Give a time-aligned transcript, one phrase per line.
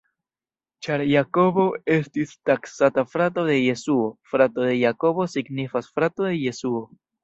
[0.87, 1.65] Ĉar Jakobo
[1.97, 6.89] estis taksata frato de Jesuo, frato de Jakobo signifas frato de Jesuo.